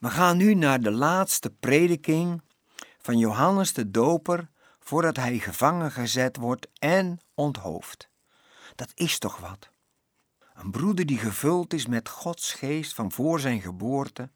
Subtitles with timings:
[0.00, 2.42] We gaan nu naar de laatste prediking
[2.98, 8.08] van Johannes de Doper voordat hij gevangen gezet wordt en onthoofd.
[8.74, 9.70] Dat is toch wat?
[10.54, 14.30] Een broeder die gevuld is met Gods geest van voor zijn geboorte,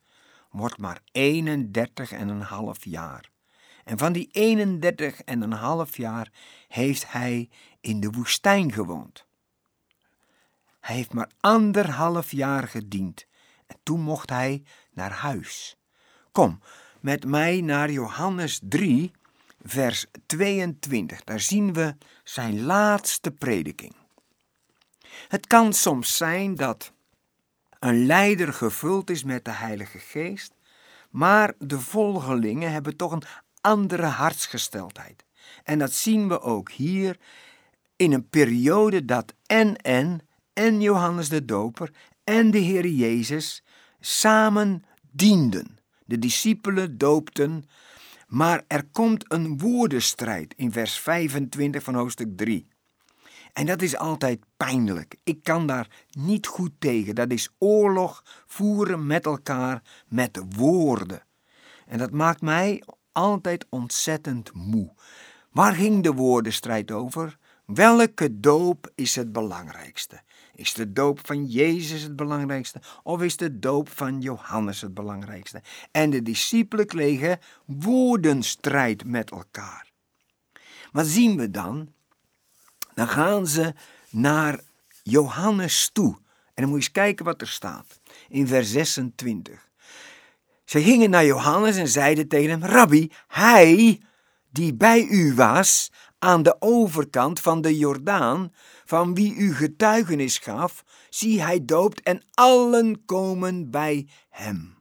[0.51, 3.31] wordt maar 31 en een half jaar.
[3.85, 6.33] En van die 31 en een half jaar
[6.69, 7.49] heeft hij
[7.81, 9.27] in de woestijn gewoond.
[10.81, 13.27] Hij heeft maar anderhalf jaar gediend
[13.67, 14.63] en toen mocht hij
[14.93, 15.77] naar huis.
[16.33, 16.61] Kom
[17.01, 19.13] met mij naar Johannes 3,
[19.63, 21.25] vers 22.
[21.25, 23.95] Daar zien we zijn laatste prediking.
[25.29, 26.93] Het kan soms zijn dat
[27.79, 30.55] een leider gevuld is met de Heilige Geest,
[31.11, 33.23] maar de volgelingen hebben toch een
[33.61, 35.25] andere hartsgesteldheid.
[35.63, 37.19] En dat zien we ook hier
[37.97, 40.21] in een periode dat en en
[40.53, 41.91] en Johannes de Doper
[42.25, 43.63] en de Heer Jezus
[44.01, 45.79] samen dienden.
[46.05, 47.65] De discipelen doopten,
[48.27, 52.69] maar er komt een woordenstrijd in vers 25 van hoofdstuk 3.
[53.53, 55.17] En dat is altijd pijnlijk.
[55.25, 57.15] Ik kan daar niet goed tegen.
[57.15, 61.23] Dat is oorlog voeren met elkaar met woorden.
[61.87, 64.93] En dat maakt mij altijd ontzettend moe.
[65.51, 67.39] Waar ging de woordenstrijd over?
[67.67, 70.23] Welke doop is het belangrijkste?
[70.55, 75.63] Is de doop van Jezus het belangrijkste of is de doop van Johannes het belangrijkste?
[75.91, 79.91] En de discipelen kregen woordenstrijd met elkaar.
[80.93, 81.93] Wat zien we dan?
[82.95, 83.75] Dan gaan ze
[84.11, 84.61] naar
[85.03, 86.17] Johannes toe.
[86.55, 89.69] En dan moet je eens kijken wat er staat in vers 26.
[90.65, 94.01] Ze gingen naar Johannes en zeiden tegen hem: Rabbi, hij
[94.51, 95.91] die bij u was
[96.25, 98.53] aan de overkant van de Jordaan,
[98.85, 104.79] van wie u getuigenis gaf, zie hij doopt en allen komen bij hem.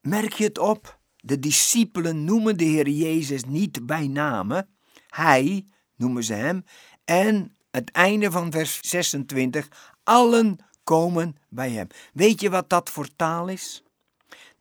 [0.00, 0.98] Merk je het op?
[1.16, 4.68] De discipelen noemen de Heer Jezus niet bij name.
[5.08, 5.66] Hij
[5.96, 6.64] noemen ze hem.
[7.04, 11.86] En het einde van vers 26, allen komen bij hem.
[12.12, 13.82] Weet je wat dat voor taal is?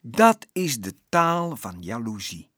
[0.02, 2.53] Dat is de taal van jaloezie.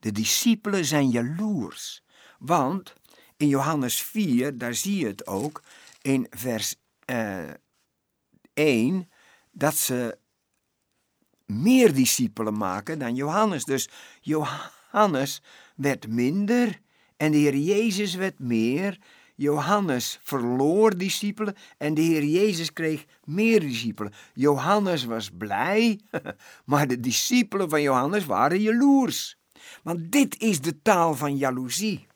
[0.00, 2.02] De discipelen zijn jaloers,
[2.38, 2.94] want
[3.36, 5.62] in Johannes 4, daar zie je het ook,
[6.02, 7.50] in vers eh,
[8.54, 9.08] 1,
[9.52, 10.18] dat ze
[11.46, 13.64] meer discipelen maken dan Johannes.
[13.64, 13.88] Dus
[14.20, 15.42] Johannes
[15.76, 16.80] werd minder
[17.16, 18.98] en de Heer Jezus werd meer.
[19.34, 24.12] Johannes verloor discipelen en de Heer Jezus kreeg meer discipelen.
[24.34, 26.00] Johannes was blij,
[26.64, 29.37] maar de discipelen van Johannes waren jaloers.
[29.82, 32.06] Want dit is de taal van jaloezie.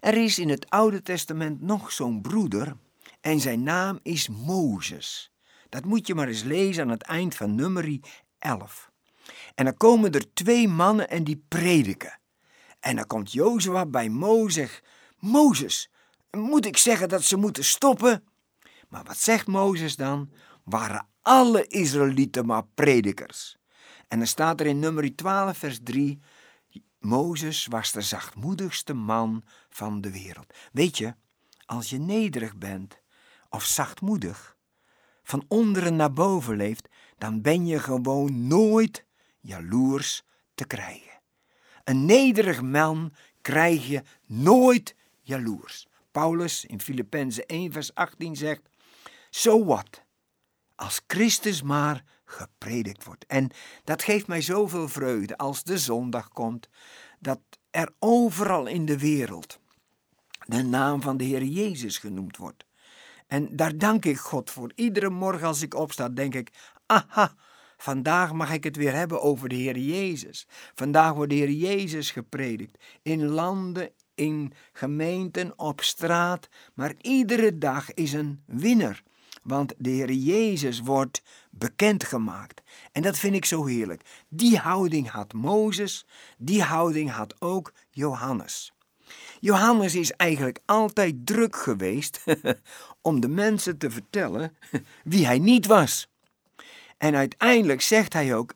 [0.00, 2.76] Er is in het Oude Testament nog zo'n broeder
[3.20, 5.32] en zijn naam is Mozes.
[5.68, 8.00] Dat moet je maar eens lezen aan het eind van nummerie
[8.38, 8.90] 11.
[9.54, 12.18] En dan komen er twee mannen en die prediken.
[12.80, 14.82] En dan komt Jozua bij Mozes.
[15.18, 15.90] Mozes,
[16.30, 18.24] moet ik zeggen dat ze moeten stoppen?
[18.88, 20.30] Maar wat zegt Mozes dan?
[20.64, 23.56] Waren alle Israëlieten maar predikers?
[24.08, 26.20] En dan staat er in nummer 12 vers 3...
[27.04, 30.54] Mozes was de zachtmoedigste man van de wereld.
[30.72, 31.14] Weet je,
[31.66, 33.00] als je nederig bent
[33.48, 34.56] of zachtmoedig,
[35.22, 39.04] van onderen naar boven leeft, dan ben je gewoon nooit
[39.40, 40.22] jaloers
[40.54, 41.20] te krijgen.
[41.84, 45.86] Een nederig man krijg je nooit jaloers.
[46.10, 48.68] Paulus in Filippenzen 1 vers 18 zegt,
[49.30, 50.02] so what?
[50.74, 53.26] Als Christus maar gepredikt wordt.
[53.26, 53.50] En
[53.84, 56.68] dat geeft mij zoveel vreugde als de zondag komt,
[57.18, 59.60] dat er overal in de wereld
[60.46, 62.64] de naam van de Heer Jezus genoemd wordt.
[63.26, 64.72] En daar dank ik God voor.
[64.74, 66.50] Iedere morgen als ik opsta, denk ik:
[66.86, 67.34] aha,
[67.76, 70.46] vandaag mag ik het weer hebben over de Heer Jezus.
[70.74, 72.84] Vandaag wordt de Heer Jezus gepredikt.
[73.02, 76.48] In landen, in gemeenten, op straat.
[76.74, 79.02] Maar iedere dag is een winnaar.
[79.42, 82.62] Want de Heer Jezus wordt bekendgemaakt.
[82.92, 84.02] En dat vind ik zo heerlijk.
[84.28, 86.06] Die houding had Mozes,
[86.38, 88.72] die houding had ook Johannes.
[89.40, 92.24] Johannes is eigenlijk altijd druk geweest
[93.00, 94.56] om de mensen te vertellen
[95.04, 96.08] wie hij niet was.
[96.98, 98.54] En uiteindelijk zegt hij ook: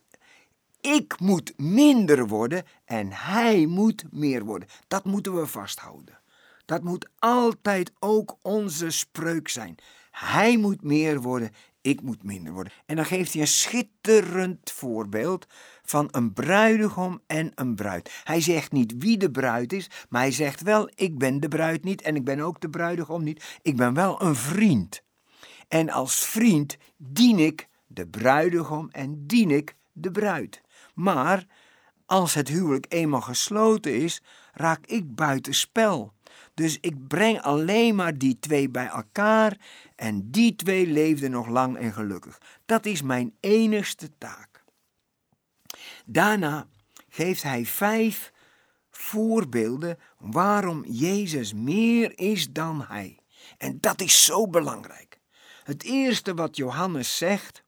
[0.81, 4.69] Ik moet minder worden en hij moet meer worden.
[4.89, 6.19] Dat moeten we vasthouden.
[6.65, 9.77] Dat moet altijd ook onze spreuk zijn.
[10.19, 12.73] Hij moet meer worden, ik moet minder worden.
[12.87, 15.47] En dan geeft hij een schitterend voorbeeld
[15.83, 18.21] van een bruidegom en een bruid.
[18.25, 21.85] Hij zegt niet wie de bruid is, maar hij zegt wel: Ik ben de bruid
[21.85, 23.59] niet en ik ben ook de bruidegom niet.
[23.63, 25.03] Ik ben wel een vriend.
[25.69, 30.63] En als vriend dien ik de bruidegom en dien ik de bruid.
[30.95, 31.47] Maar
[32.07, 34.23] als het huwelijk eenmaal gesloten is,
[34.53, 36.15] raak ik buiten spel.
[36.55, 39.57] Dus ik breng alleen maar die twee bij elkaar
[39.97, 42.41] en die twee leefden nog lang en gelukkig.
[42.67, 44.65] Dat is mijn enigste taak.
[46.05, 46.67] Daarna
[47.09, 48.33] geeft hij vijf
[48.91, 53.19] voorbeelden waarom Jezus meer is dan hij.
[53.59, 55.21] En dat is zo belangrijk.
[55.65, 57.65] Het eerste wat Johannes zegt,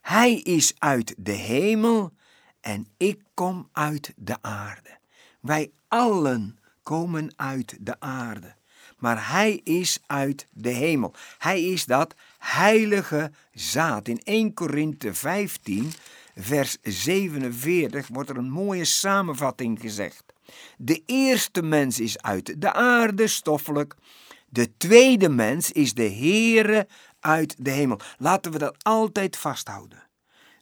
[0.00, 2.12] hij is uit de hemel
[2.60, 4.98] en ik kom uit de aarde.
[5.40, 8.54] Wij allen komen uit de aarde.
[8.98, 11.14] Maar hij is uit de hemel.
[11.38, 14.08] Hij is dat heilige zaad.
[14.08, 15.92] In 1 Korinthe 15,
[16.34, 20.24] vers 47 wordt er een mooie samenvatting gezegd.
[20.76, 23.94] De eerste mens is uit de aarde, stoffelijk.
[24.48, 26.86] De tweede mens is de Heere
[27.20, 27.98] uit de hemel.
[28.18, 30.06] Laten we dat altijd vasthouden.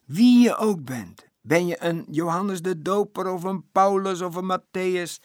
[0.05, 4.59] Wie je ook bent, ben je een Johannes de Doper of een Paulus of een
[4.59, 5.19] Matthäus,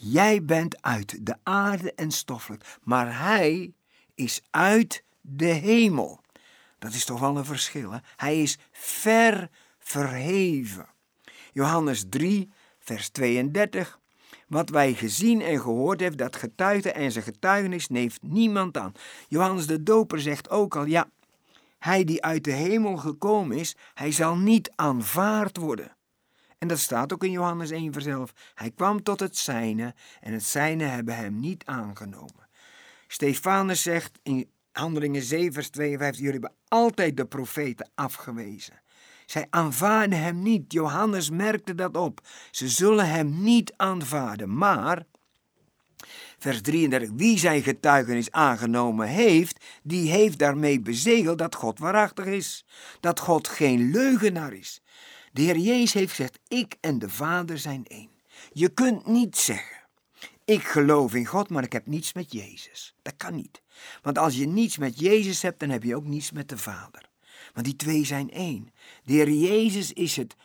[0.00, 3.72] jij bent uit de aarde en stoffelijk, maar hij
[4.14, 6.20] is uit de hemel.
[6.78, 7.98] Dat is toch wel een verschil, hè?
[8.16, 10.86] Hij is ver verheven.
[11.52, 13.98] Johannes 3, vers 32.
[14.46, 18.92] Wat wij gezien en gehoord hebben, dat getuigde en zijn getuigenis neemt niemand aan.
[19.28, 21.10] Johannes de Doper zegt ook al, ja,
[21.78, 25.96] hij die uit de hemel gekomen is, hij zal niet aanvaard worden.
[26.58, 28.32] En dat staat ook in Johannes 1 vers 11.
[28.54, 32.48] Hij kwam tot het zijne en het zijne hebben hem niet aangenomen.
[33.06, 38.82] Stefanus zegt in Handelingen 7 vers 52, jullie hebben altijd de profeten afgewezen.
[39.26, 40.72] Zij aanvaarden hem niet.
[40.72, 42.20] Johannes merkte dat op.
[42.50, 44.56] Ze zullen hem niet aanvaarden.
[44.56, 45.04] Maar,
[46.38, 52.64] vers 33, wie zijn getuigenis aangenomen heeft, die heeft daarmee bezegeld dat God waarachtig is.
[53.00, 54.80] Dat God geen leugenaar is.
[55.32, 58.10] De Heer Jezus heeft gezegd, ik en de Vader zijn één.
[58.52, 59.78] Je kunt niet zeggen,
[60.44, 62.94] ik geloof in God, maar ik heb niets met Jezus.
[63.02, 63.62] Dat kan niet.
[64.02, 67.08] Want als je niets met Jezus hebt, dan heb je ook niets met de Vader.
[67.52, 68.72] Want die twee zijn één.
[69.04, 70.36] De Heer Jezus is het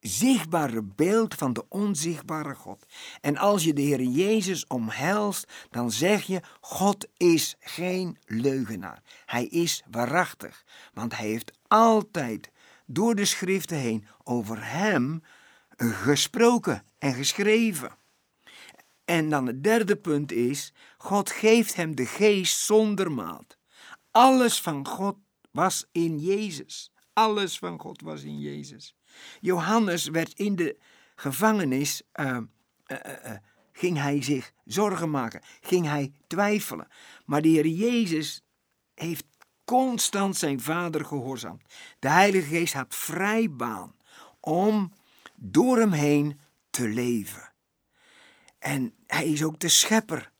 [0.00, 2.86] zichtbare beeld van de onzichtbare God.
[3.20, 9.02] En als je de Heer Jezus omhelst, dan zeg je: God is geen leugenaar.
[9.26, 12.50] Hij is waarachtig, want hij heeft altijd
[12.92, 15.22] door de schriften heen over hem
[15.76, 17.98] gesproken en geschreven.
[19.04, 23.58] En dan het derde punt is: God geeft hem de geest zonder maat.
[24.10, 25.16] Alles van God
[25.50, 26.92] was in Jezus.
[27.12, 28.96] Alles van God was in Jezus.
[29.40, 30.78] Johannes werd in de
[31.14, 32.38] gevangenis, uh,
[32.86, 33.32] uh,
[33.72, 36.88] ging hij zich zorgen maken, ging hij twijfelen.
[37.24, 38.42] Maar de Heer Jezus
[38.94, 39.24] heeft
[39.70, 41.62] constant zijn vader gehoorzaamd.
[41.98, 43.94] De Heilige Geest had vrij baan
[44.40, 44.92] om
[45.34, 46.40] door hem heen
[46.70, 47.52] te leven.
[48.58, 50.30] En hij is ook de schepper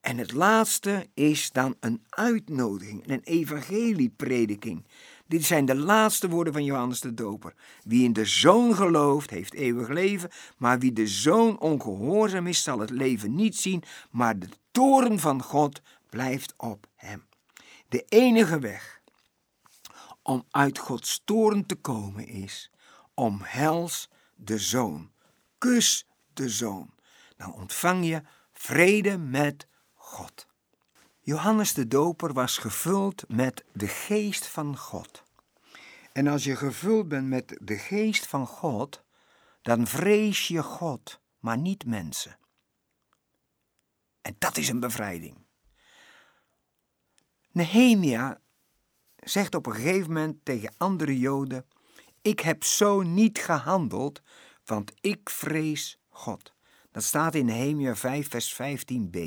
[0.00, 4.86] en het laatste is dan een uitnodiging, een evangelieprediking.
[5.26, 7.54] Dit zijn de laatste woorden van Johannes de Doper.
[7.82, 12.78] Wie in de Zoon gelooft, heeft eeuwig leven, maar wie de Zoon ongehoorzaam is, zal
[12.78, 17.24] het leven niet zien, maar de toren van God blijft op hem.
[17.94, 19.00] De enige weg
[20.22, 22.70] om uit Gods toren te komen is,
[23.14, 25.12] omhels de Zoon,
[25.58, 26.94] kus de Zoon.
[27.36, 28.22] Dan ontvang je
[28.52, 30.46] vrede met God.
[31.20, 35.22] Johannes de Doper was gevuld met de geest van God.
[36.12, 39.04] En als je gevuld bent met de geest van God,
[39.62, 42.38] dan vrees je God, maar niet mensen.
[44.22, 45.43] En dat is een bevrijding.
[47.54, 48.40] Nehemia
[49.16, 51.64] zegt op een gegeven moment tegen andere Joden:
[52.22, 54.22] Ik heb zo niet gehandeld,
[54.64, 56.52] want ik vrees God.
[56.90, 59.18] Dat staat in Nehemia 5, vers 15b.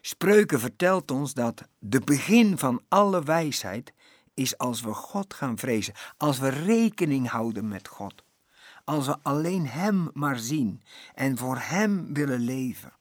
[0.00, 3.92] Spreuken vertelt ons dat de begin van alle wijsheid
[4.34, 8.24] is als we God gaan vrezen, als we rekening houden met God,
[8.84, 10.82] als we alleen Hem maar zien
[11.14, 12.92] en voor Hem willen leven.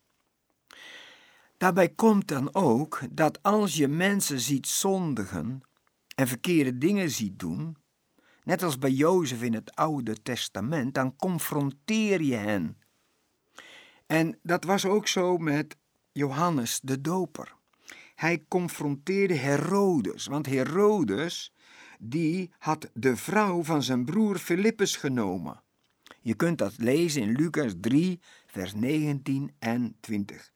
[1.62, 5.62] Daarbij komt dan ook dat als je mensen ziet zondigen
[6.16, 7.78] en verkeerde dingen ziet doen,
[8.44, 12.78] net als bij Jozef in het Oude Testament, dan confronteer je hen.
[14.06, 15.78] En dat was ook zo met
[16.12, 17.56] Johannes de Doper.
[18.16, 21.54] Hij confronteerde Herodes, want Herodes
[22.00, 25.64] die had de vrouw van zijn broer Filippus genomen.
[26.22, 30.52] Je kunt dat lezen in Lucas 3, vers 19 en 20.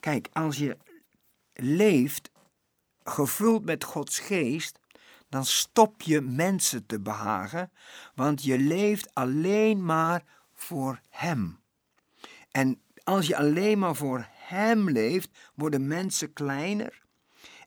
[0.00, 0.76] Kijk, als je
[1.52, 2.30] leeft
[3.02, 4.78] gevuld met Gods geest,
[5.28, 7.72] dan stop je mensen te behagen,
[8.14, 10.24] want je leeft alleen maar
[10.54, 11.58] voor Hem.
[12.50, 17.02] En als je alleen maar voor Hem leeft, worden mensen kleiner.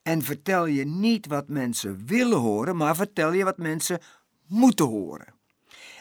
[0.01, 3.99] En vertel je niet wat mensen willen horen, maar vertel je wat mensen
[4.47, 5.33] moeten horen.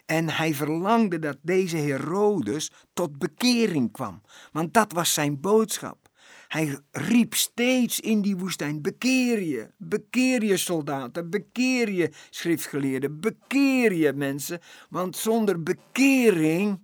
[0.06, 6.10] En hij verlangde dat deze Herodes tot bekering kwam, want dat was zijn boodschap.
[6.48, 13.92] Hij riep steeds in die woestijn: bekeer je, bekeer je soldaten, bekeer je schriftgeleerden, bekeer
[13.92, 16.80] je mensen, want zonder bekering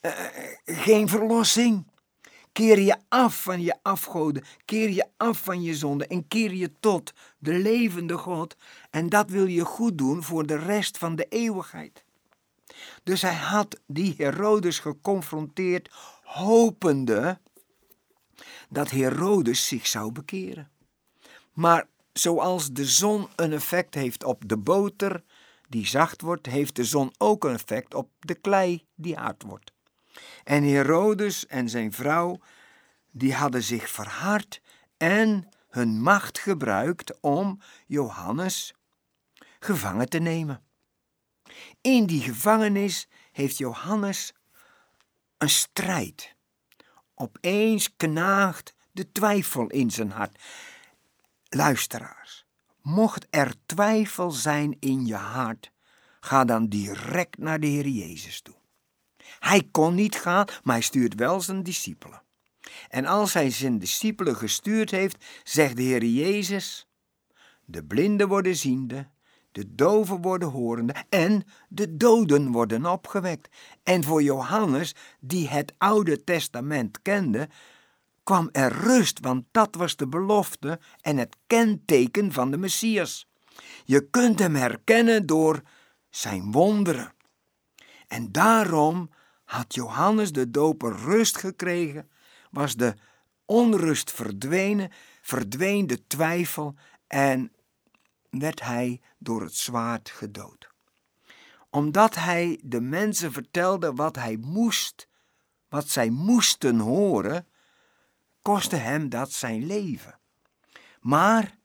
[0.00, 0.12] uh,
[0.64, 1.88] geen verlossing.
[2.52, 6.72] Keer je af van je afgoden, keer je af van je zonde en keer je
[6.80, 8.56] tot de levende God.
[8.90, 12.04] En dat wil je goed doen voor de rest van de eeuwigheid.
[13.02, 15.90] Dus hij had die Herodes geconfronteerd,
[16.22, 17.38] hopende
[18.68, 20.70] dat Herodes zich zou bekeren.
[21.52, 25.22] Maar zoals de zon een effect heeft op de boter
[25.68, 29.72] die zacht wordt, heeft de zon ook een effect op de klei die hard wordt.
[30.44, 32.38] En Herodes en zijn vrouw,
[33.10, 34.60] die hadden zich verhard
[34.96, 38.74] en hun macht gebruikt om Johannes
[39.58, 40.62] gevangen te nemen.
[41.80, 44.32] In die gevangenis heeft Johannes
[45.38, 46.34] een strijd.
[47.14, 50.38] Opeens knaagt de twijfel in zijn hart.
[51.48, 52.44] Luisteraars,
[52.82, 55.70] mocht er twijfel zijn in je hart,
[56.20, 58.54] ga dan direct naar de Heer Jezus toe.
[59.38, 62.22] Hij kon niet gaan, maar hij stuurt wel zijn discipelen.
[62.88, 66.86] En als hij zijn discipelen gestuurd heeft, zegt de Heer Jezus:
[67.64, 69.08] De blinden worden ziende,
[69.52, 73.48] de doven worden horende en de doden worden opgewekt.
[73.82, 77.48] En voor Johannes, die het Oude Testament kende,
[78.22, 83.28] kwam er rust, want dat was de belofte en het kenteken van de Messias.
[83.84, 85.62] Je kunt hem herkennen door
[86.10, 87.12] zijn wonderen.
[88.08, 89.10] En daarom
[89.44, 92.10] had Johannes de doper rust gekregen,
[92.50, 92.94] was de
[93.44, 94.90] onrust verdwenen,
[95.22, 96.74] verdween de twijfel
[97.06, 97.52] en
[98.30, 100.68] werd hij door het zwaard gedood.
[101.70, 105.08] Omdat hij de mensen vertelde wat hij moest,
[105.68, 107.46] wat zij moesten horen,
[108.42, 110.18] kostte hem dat zijn leven.
[111.00, 111.58] Maar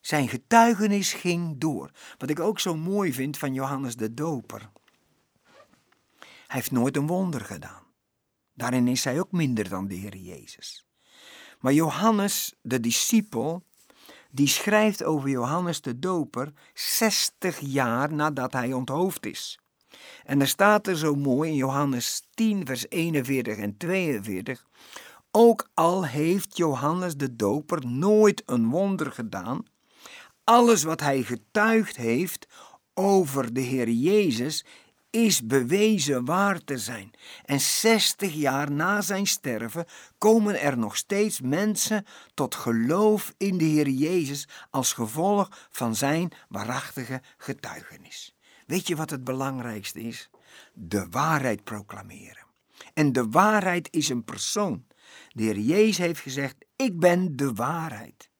[0.00, 1.90] zijn getuigenis ging door.
[2.18, 4.70] Wat ik ook zo mooi vind van Johannes de Doper.
[6.20, 7.82] Hij heeft nooit een wonder gedaan.
[8.54, 10.86] Daarin is hij ook minder dan de Heer Jezus.
[11.60, 13.64] Maar Johannes, de discipel,
[14.30, 19.58] die schrijft over Johannes de Doper 60 jaar nadat hij onthoofd is.
[20.24, 24.66] En er staat er zo mooi in Johannes 10, vers 41 en 42.
[25.30, 29.64] Ook al heeft Johannes de Doper nooit een wonder gedaan,
[30.44, 32.46] alles wat hij getuigd heeft
[32.94, 34.64] over de Heer Jezus
[35.10, 37.10] is bewezen waar te zijn.
[37.44, 39.86] En 60 jaar na zijn sterven
[40.18, 46.32] komen er nog steeds mensen tot geloof in de Heer Jezus als gevolg van zijn
[46.48, 48.34] waarachtige getuigenis.
[48.66, 50.30] Weet je wat het belangrijkste is?
[50.72, 52.46] De waarheid proclameren.
[52.94, 54.86] En de waarheid is een persoon.
[55.28, 58.30] De Heer Jezus heeft gezegd: Ik ben de waarheid.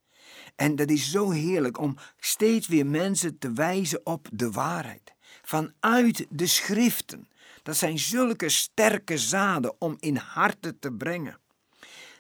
[0.57, 6.27] En dat is zo heerlijk om steeds weer mensen te wijzen op de waarheid vanuit
[6.29, 7.29] de schriften.
[7.63, 11.39] Dat zijn zulke sterke zaden om in harten te brengen.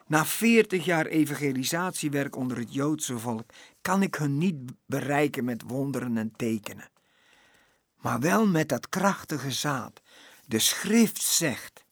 [0.06, 3.50] Na veertig jaar evangelisatiewerk onder het Joodse volk
[3.80, 6.90] kan ik hun niet bereiken met wonderen en tekenen.
[7.96, 10.00] Maar wel met dat krachtige zaad.
[10.46, 11.84] De schrift zegt,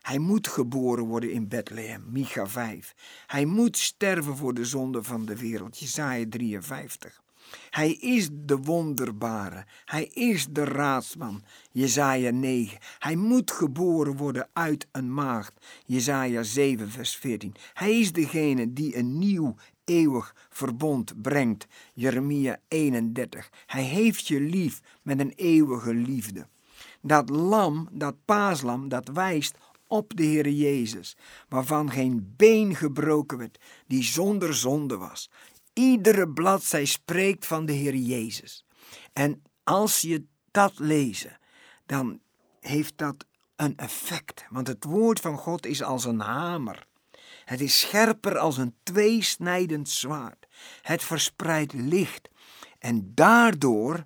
[0.00, 2.94] hij moet geboren worden in Bethlehem, Micha 5.
[3.26, 7.22] Hij moet sterven voor de zonde van de wereld, Jesaja 53.
[7.70, 9.66] Hij is de wonderbare.
[9.84, 11.42] Hij is de raadsman.
[11.72, 12.78] Jezaja 9.
[12.98, 15.52] Hij moet geboren worden uit een maagd.
[15.86, 17.54] Jezaja 7 vers 14.
[17.72, 21.66] Hij is degene die een nieuw eeuwig verbond brengt.
[21.94, 23.50] Jeremia 31.
[23.66, 26.46] Hij heeft je lief met een eeuwige liefde.
[27.00, 31.16] Dat lam, dat paaslam, dat wijst op de Heer Jezus,
[31.48, 35.30] waarvan geen been gebroken werd, die zonder zonde was.
[35.74, 38.64] Iedere bladzij spreekt van de Heer Jezus.
[39.12, 41.38] En als je dat lezen,
[41.86, 42.20] dan
[42.60, 43.26] heeft dat
[43.56, 44.44] een effect.
[44.50, 46.86] Want het woord van God is als een hamer.
[47.44, 50.46] Het is scherper als een tweesnijdend zwaard.
[50.82, 52.28] Het verspreidt licht.
[52.78, 54.04] En daardoor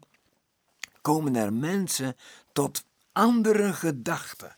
[1.01, 2.17] komen er mensen
[2.53, 4.57] tot andere gedachten.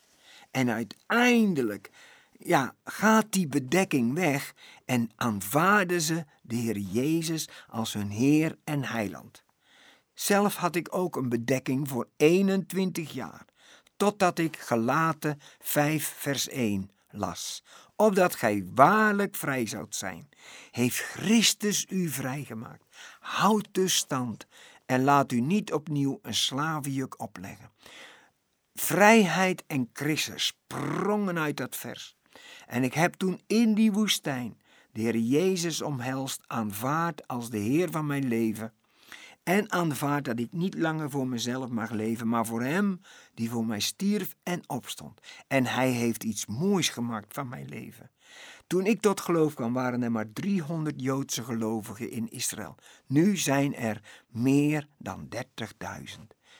[0.50, 1.90] En uiteindelijk
[2.42, 4.54] ja, gaat die bedekking weg
[4.84, 9.44] en aanvaarden ze de Heer Jezus als hun Heer en Heiland.
[10.14, 13.44] Zelf had ik ook een bedekking voor 21 jaar,
[13.96, 17.64] totdat ik gelaten 5 vers 1 las.
[17.96, 20.28] Opdat gij waarlijk vrij zoudt zijn,
[20.70, 22.84] heeft Christus u vrijgemaakt.
[23.20, 24.46] Houd dus stand
[24.86, 27.70] en laat u niet opnieuw een slavenjuk opleggen.
[28.74, 32.18] Vrijheid en Christus sprongen uit dat vers.
[32.66, 34.58] En ik heb toen in die woestijn
[34.92, 38.72] de Heer Jezus omhelst, aanvaard als de Heer van mijn leven.
[39.42, 43.00] En aanvaard dat ik niet langer voor mezelf mag leven, maar voor Hem
[43.34, 45.20] die voor mij stierf en opstond.
[45.46, 48.10] En Hij heeft iets moois gemaakt van mijn leven.
[48.66, 52.76] Toen ik tot geloof kwam, waren er maar 300 Joodse gelovigen in Israël.
[53.06, 55.40] Nu zijn er meer dan 30.000.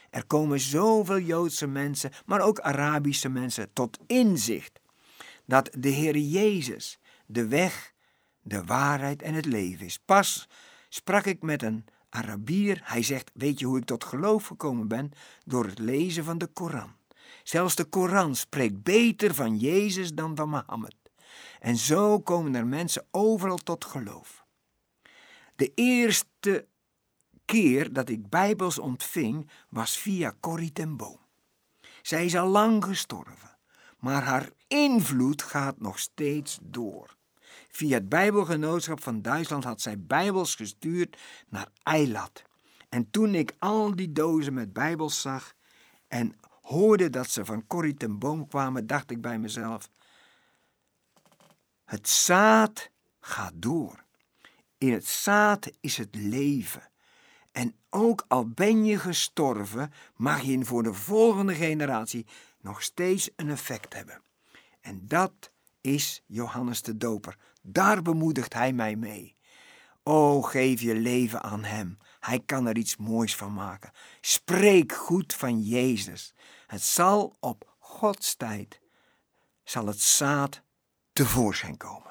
[0.09, 4.80] Er komen zoveel Joodse mensen, maar ook Arabische mensen tot inzicht
[5.45, 7.93] dat de Heer Jezus de weg,
[8.41, 9.97] de waarheid en het leven is.
[9.97, 10.47] Pas
[10.89, 12.81] sprak ik met een Arabier.
[12.83, 15.11] Hij zegt: Weet je hoe ik tot geloof gekomen ben?
[15.45, 16.95] Door het lezen van de Koran.
[17.43, 20.95] Zelfs de Koran spreekt beter van Jezus dan van Mohammed.
[21.59, 24.45] En zo komen er mensen overal tot geloof.
[25.55, 26.67] De eerste
[27.45, 31.19] keer dat ik Bijbels ontving was via Corrie ten Boom.
[32.01, 33.50] Zij is al lang gestorven,
[34.01, 37.15] maar haar invloed gaat nog steeds door.
[37.69, 41.17] Via het Bijbelgenootschap van Duitsland had zij Bijbels gestuurd
[41.49, 42.43] naar Eilat.
[42.89, 45.53] En toen ik al die dozen met Bijbels zag
[46.07, 49.89] en hoorde dat ze van Corrie ten Boom kwamen, dacht ik bij mezelf:
[51.85, 52.89] Het zaad
[53.19, 54.03] gaat door.
[54.77, 56.89] In het zaad is het leven.
[57.51, 62.25] En ook al ben je gestorven, mag je voor de volgende generatie
[62.61, 64.21] nog steeds een effect hebben.
[64.81, 65.51] En dat
[65.81, 67.37] is Johannes de Doper.
[67.61, 69.35] Daar bemoedigt hij mij mee.
[70.03, 71.97] O, geef je leven aan hem.
[72.19, 73.91] Hij kan er iets moois van maken.
[74.21, 76.33] Spreek goed van Jezus.
[76.67, 78.81] Het zal op Gods tijd,
[79.63, 80.61] zal het zaad
[81.13, 82.10] tevoorschijn komen.